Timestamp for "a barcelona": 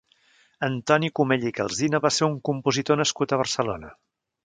3.39-3.97